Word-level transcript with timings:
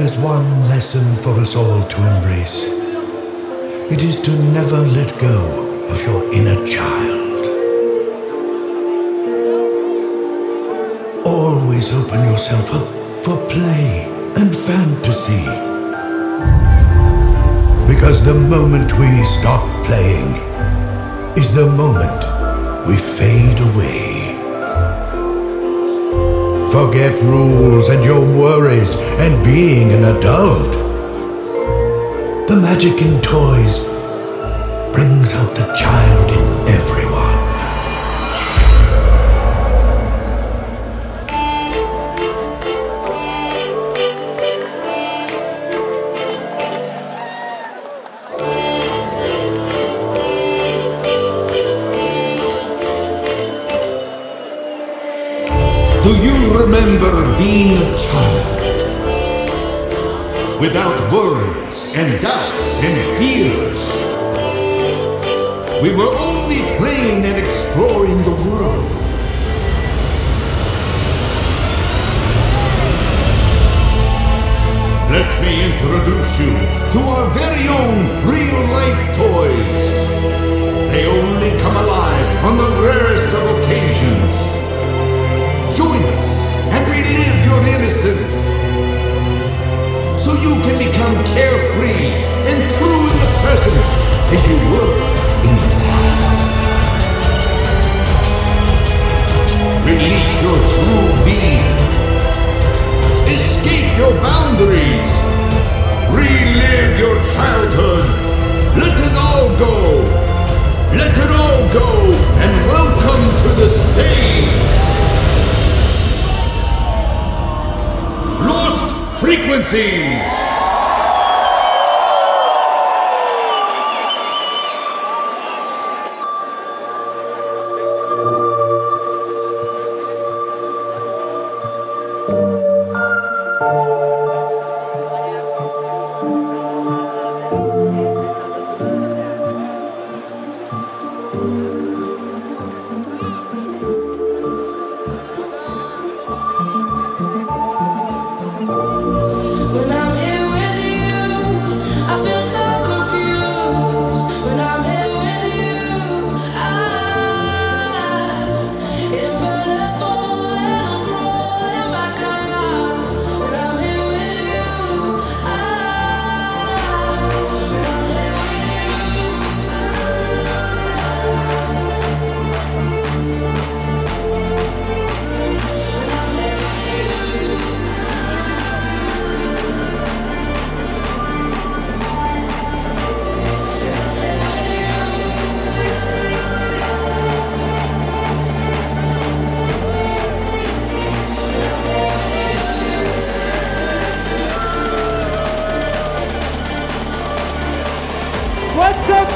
Is 0.00 0.16
one 0.16 0.62
lesson 0.62 1.14
for 1.14 1.38
us 1.38 1.54
all 1.54 1.86
to 1.86 1.98
embrace, 2.06 2.64
it 3.92 4.02
is 4.02 4.18
to 4.22 4.30
never 4.50 4.78
let 4.78 5.10
go 5.20 5.86
of 5.90 6.02
your 6.02 6.32
inner 6.32 6.56
child. 6.66 7.44
Always 11.26 11.92
open 11.92 12.20
yourself 12.20 12.72
up 12.72 12.88
for 13.22 13.36
play 13.50 14.06
and 14.36 14.56
fantasy. 14.56 15.44
Because 17.92 18.24
the 18.24 18.34
moment 18.34 18.98
we 18.98 19.22
stop 19.24 19.68
playing 19.84 20.32
is 21.36 21.54
the 21.54 21.66
moment 21.66 22.88
we 22.88 22.96
fade 22.96 23.60
away. 23.60 24.29
Forget 26.70 27.18
rules 27.22 27.88
and 27.88 28.04
your 28.04 28.20
worries 28.20 28.94
and 29.18 29.44
being 29.44 29.92
an 29.92 30.04
adult. 30.04 30.70
The 32.46 32.54
magic 32.54 33.02
in 33.02 33.20
toys 33.20 33.80
brings 34.92 35.34
out 35.34 35.56
the 35.56 35.66
child 35.74 36.30
in 36.30 36.49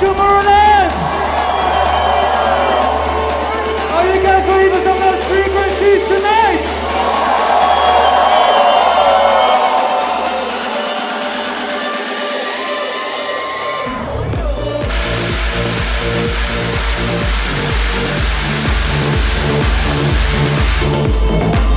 Tomorrowland! 0.04 0.90
Are 3.94 4.06
you 4.14 4.22
guys 4.22 4.44
leaving 4.50 4.72
us 4.74 4.86
on 4.86 4.98
those 5.00 5.24
frequencies 5.24 6.02
tonight? 6.08 6.60
Oh, 20.86 21.73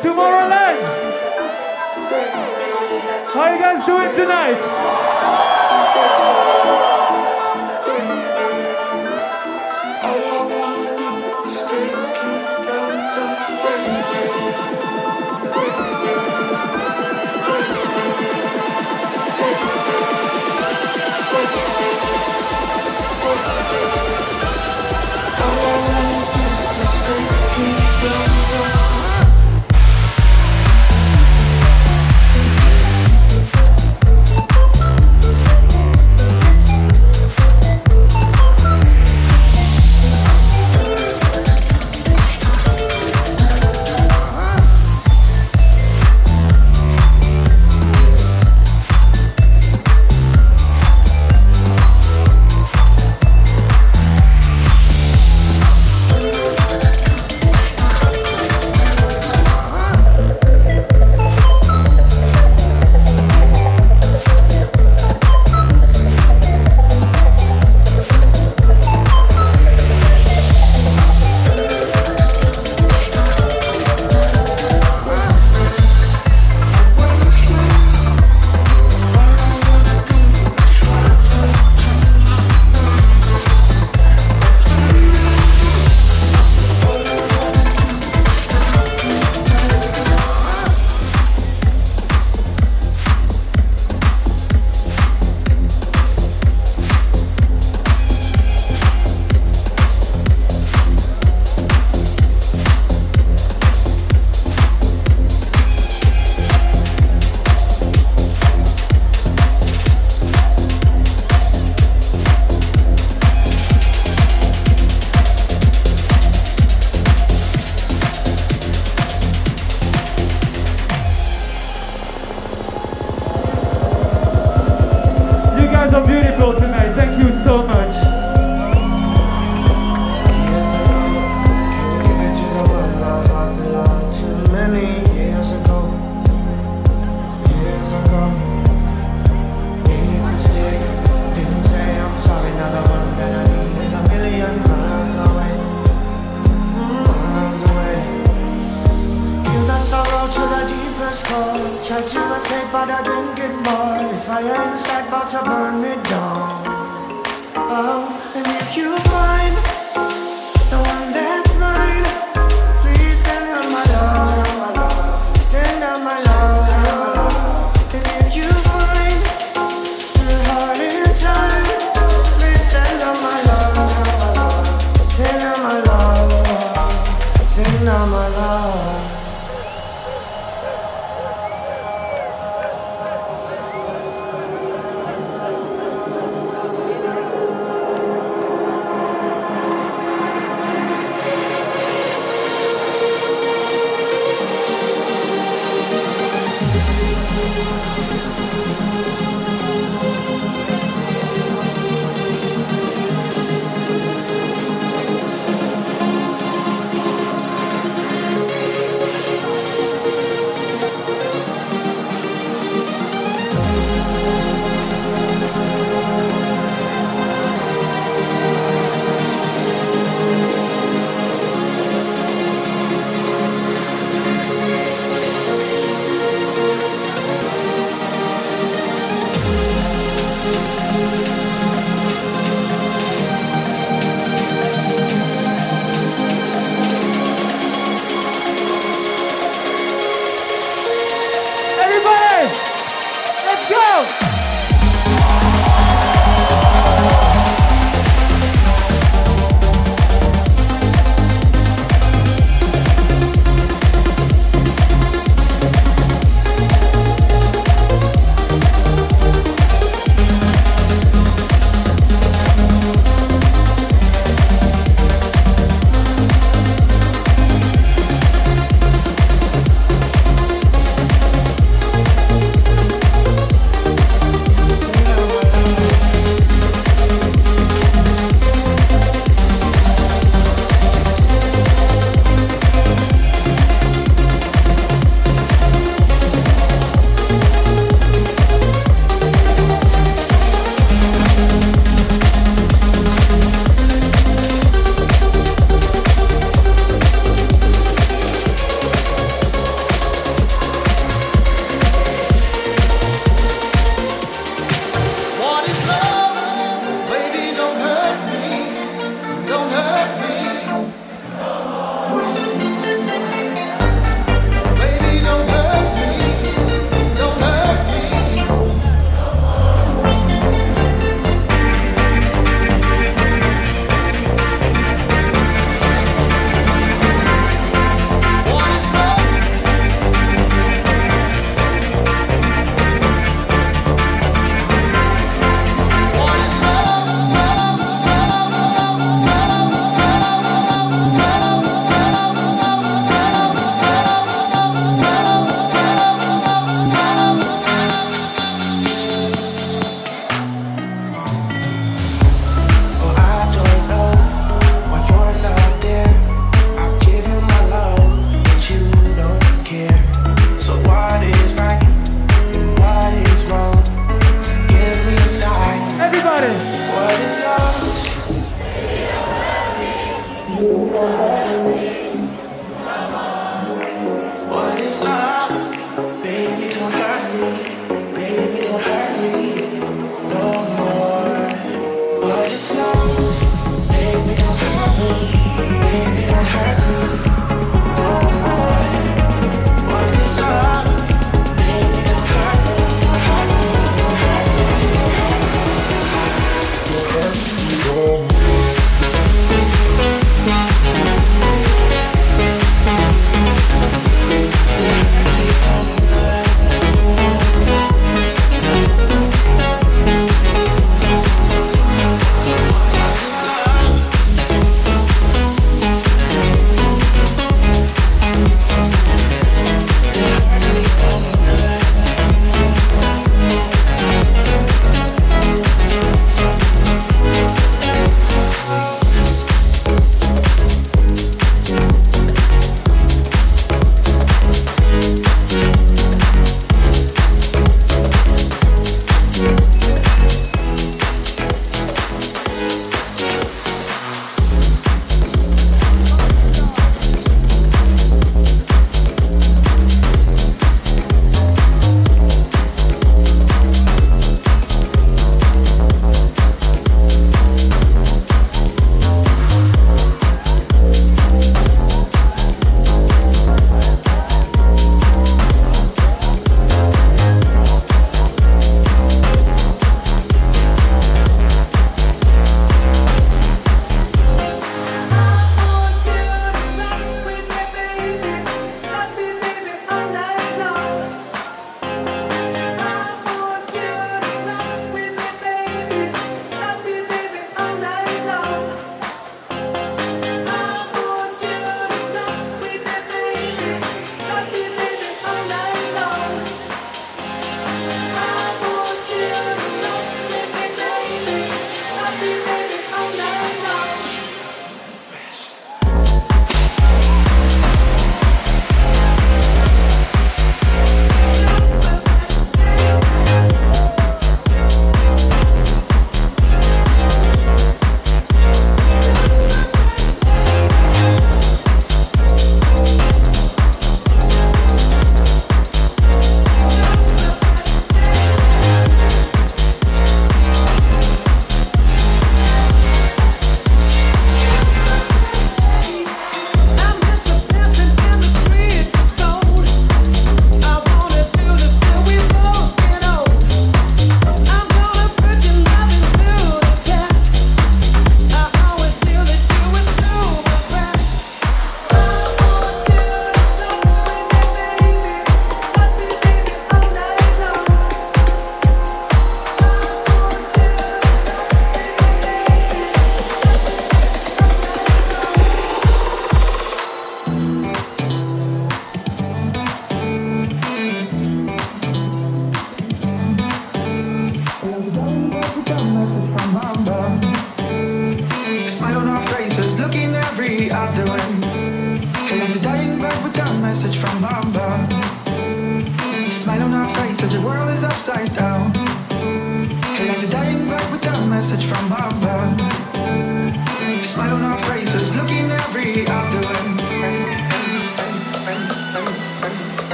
Tomorrowland! 0.00 0.78
How 3.34 3.52
you 3.52 3.58
guys 3.58 3.84
doing 3.84 4.14
tonight? 4.14 4.58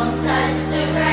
Don't 0.00 0.16
touch 0.22 0.56
the 0.70 0.92
ground. 0.92 1.09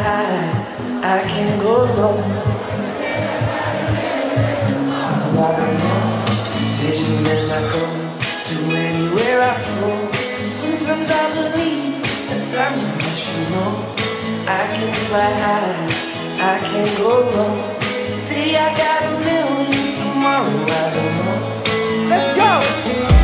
I 0.00 1.24
can 1.26 1.58
go 1.58 1.84
low. 1.98 2.16
Decisions 6.26 7.26
as 7.28 7.50
I 7.50 7.60
go 7.72 7.84
to 8.44 8.76
anywhere 8.76 9.42
I 9.42 9.54
flow. 9.58 9.98
Sometimes 10.46 11.10
I 11.10 11.34
believe 11.34 12.02
that 12.28 12.42
time's 12.46 12.82
emotional. 12.82 13.70
I 14.46 14.72
can 14.74 14.92
fly 15.08 15.32
high, 15.44 15.74
I 16.40 16.58
can 16.60 16.86
go 16.98 17.12
low. 17.34 17.54
Today 18.02 18.56
I 18.56 18.58
got 18.78 19.02
a 19.02 19.10
million, 19.24 19.92
tomorrow 19.94 20.58
I 20.68 20.94
don't 20.94 21.14
know. 21.18 21.38
Let's 22.08 22.36
go! 22.36 23.17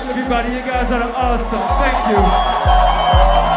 Everybody. 0.00 0.54
You 0.54 0.60
guys 0.60 0.90
are 0.90 1.02
awesome. 1.14 1.68
Thank 1.78 2.08
you. 2.08 3.51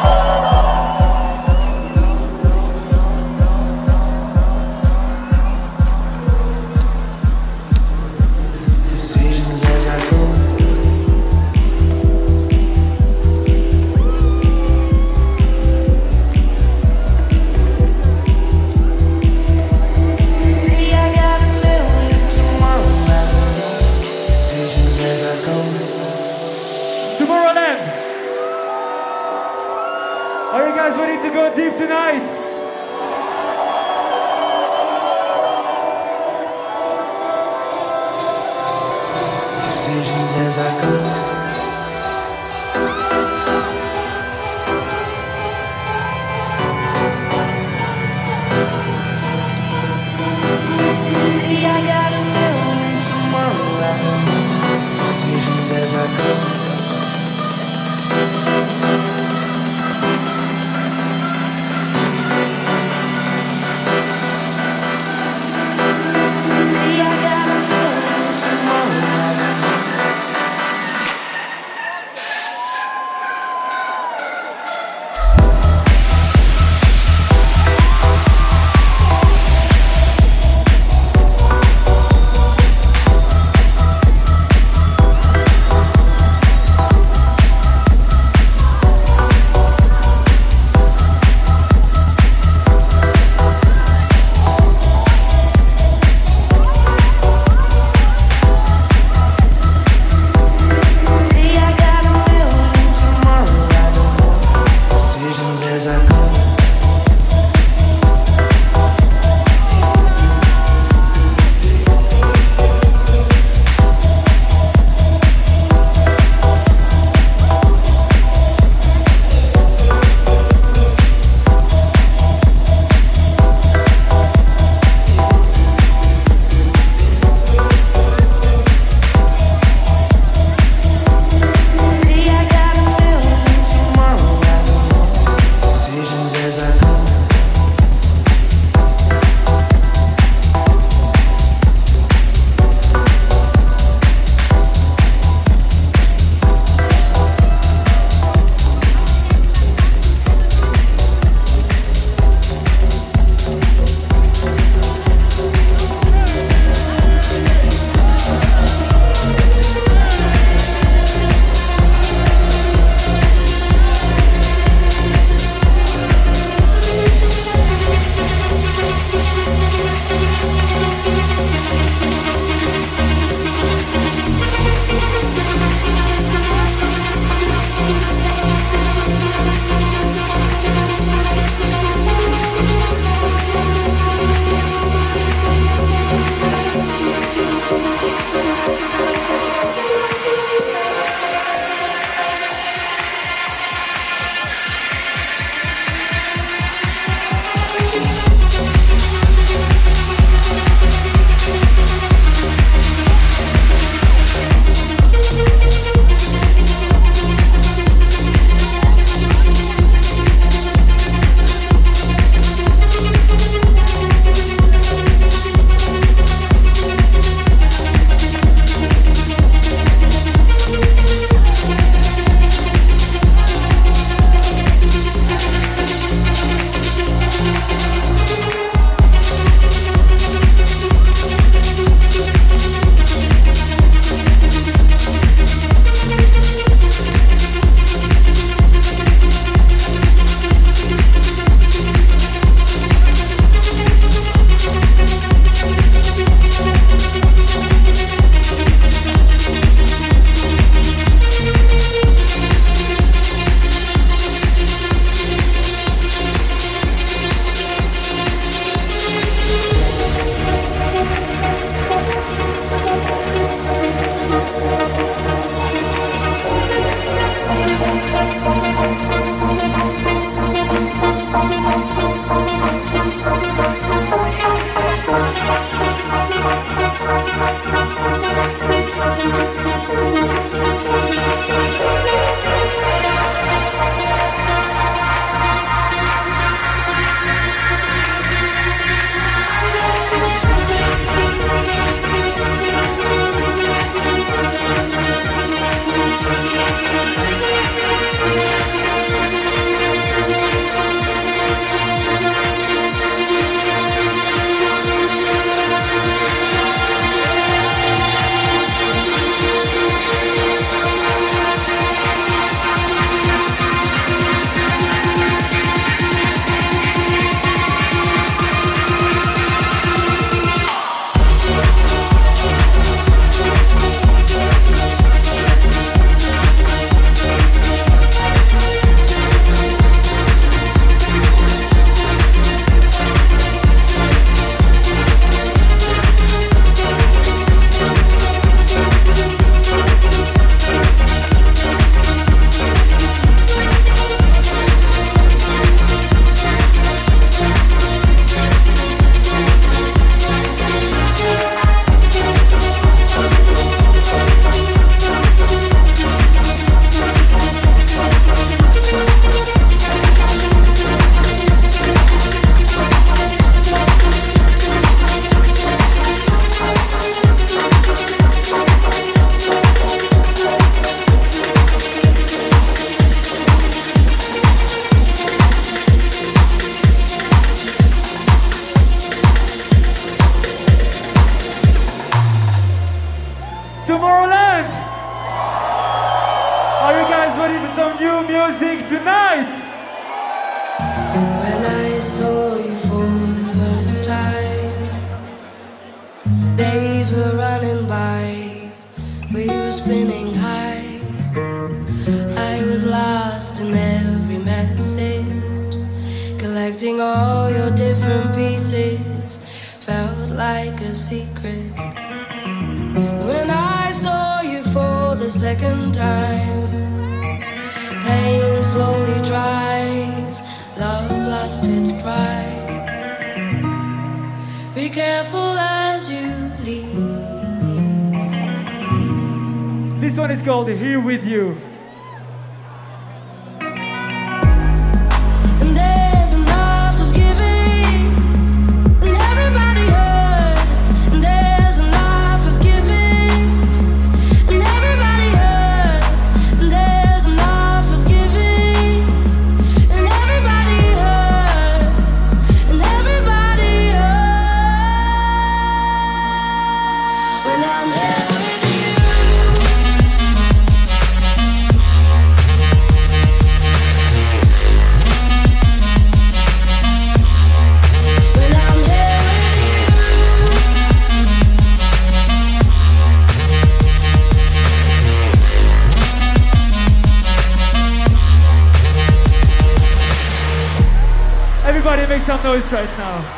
Noise 482.56 482.72
right 482.72 482.97
now. 482.97 483.34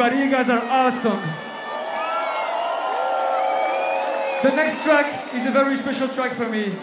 Everybody. 0.00 0.24
You 0.24 0.30
guys 0.30 0.48
are 0.48 0.62
awesome. 0.64 1.20
The 4.42 4.56
next 4.56 4.82
track 4.82 5.34
is 5.34 5.46
a 5.46 5.50
very 5.50 5.76
special 5.76 6.08
track 6.08 6.32
for 6.32 6.48
me. 6.48 6.74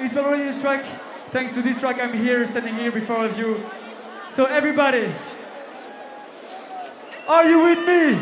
It's 0.00 0.16
already 0.16 0.48
a 0.48 0.60
track, 0.60 0.84
thanks 1.30 1.54
to 1.54 1.62
this 1.62 1.78
track, 1.78 2.00
I'm 2.00 2.12
here, 2.12 2.44
standing 2.46 2.74
here 2.74 2.90
before 2.90 3.24
of 3.24 3.38
you. 3.38 3.64
So, 4.32 4.46
everybody, 4.46 5.12
are 7.28 7.48
you 7.48 7.62
with 7.62 7.86
me? 7.86 8.18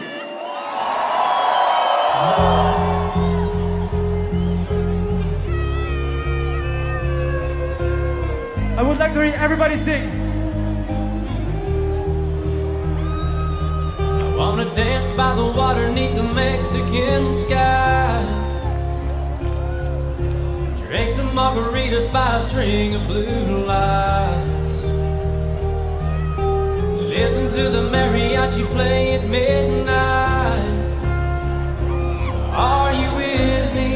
I 8.76 8.82
would 8.82 8.98
like 8.98 9.14
to 9.14 9.24
hear 9.24 9.34
everybody 9.36 9.76
sing. 9.76 10.25
Wanna 14.56 14.74
dance 14.74 15.10
by 15.10 15.34
the 15.34 15.44
water 15.44 15.92
neath 15.92 16.14
the 16.14 16.22
Mexican 16.22 17.34
sky. 17.34 18.24
Drink 20.78 21.12
some 21.12 21.28
margaritas 21.32 22.10
by 22.10 22.38
a 22.38 22.40
string 22.40 22.94
of 22.94 23.06
blue 23.06 23.66
lights. 23.66 24.76
Listen 27.02 27.50
to 27.50 27.68
the 27.68 27.90
mariachi 27.90 28.64
play 28.72 29.16
at 29.16 29.28
midnight. 29.28 30.72
Are 32.54 32.94
you 32.94 33.14
with 33.14 33.74
me? 33.74 33.95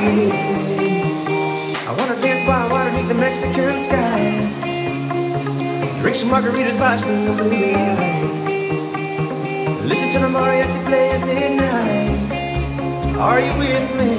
You 0.00 0.12
me? 0.12 0.30
I 1.88 1.92
wanna 1.98 2.16
dance 2.22 2.46
by 2.46 2.66
water 2.72 2.90
beneath 2.90 3.08
the 3.08 3.14
Mexican 3.14 3.82
sky. 3.82 4.20
Drink 6.00 6.16
some 6.16 6.30
margaritas 6.30 6.78
by 6.78 6.96
the 6.96 7.04
blue 7.36 7.72
lights. 7.72 8.40
Listen 9.84 10.08
to 10.12 10.18
the 10.20 10.28
mariachi 10.28 10.80
play 10.86 11.10
at 11.10 11.20
midnight. 11.26 12.20
Are 13.18 13.40
you 13.40 13.52
with 13.58 13.86
me? 14.00 14.10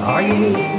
Are 0.00 0.22
you 0.22 0.77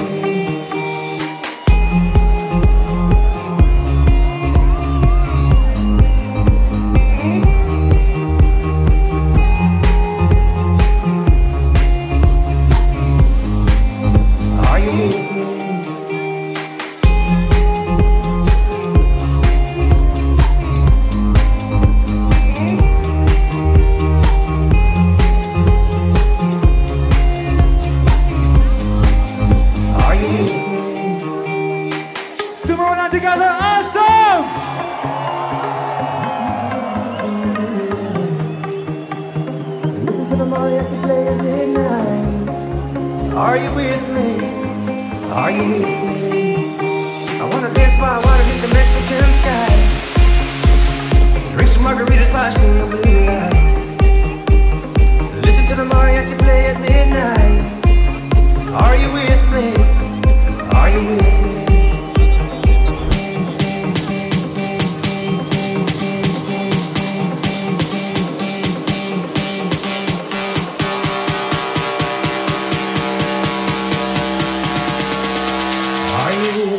you. 76.40 76.79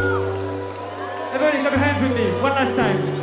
Everybody, 0.00 1.58
clap 1.58 1.72
your 1.72 1.80
hands 1.80 2.00
with 2.00 2.16
me 2.16 2.30
one 2.40 2.52
last 2.52 2.76
time. 2.76 3.17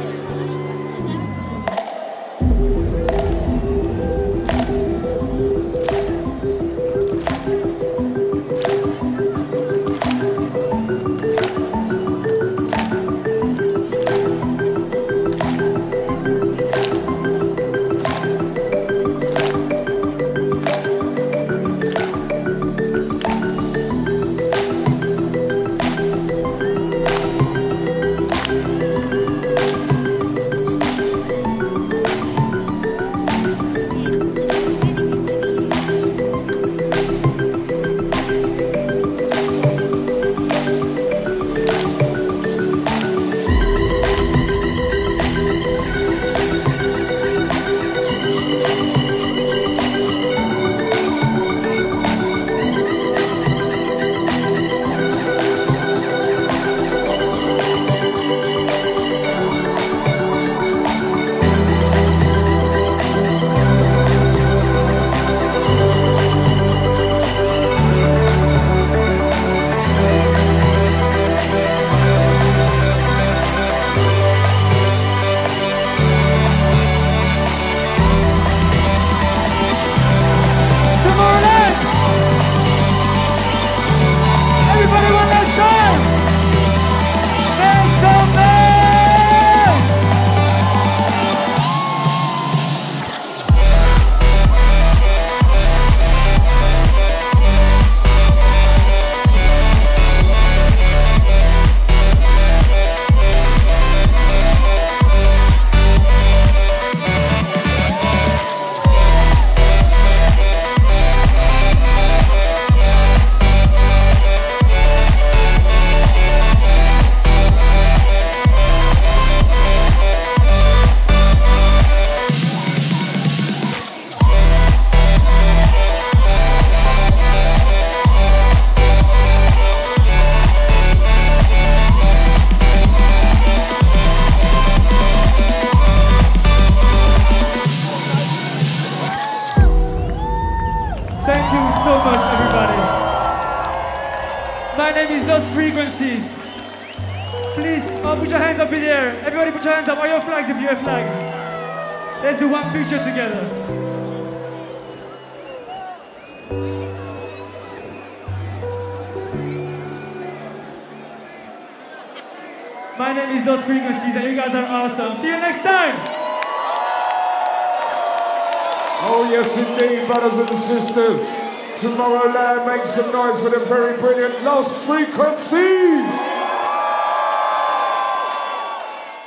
And 170.97 171.24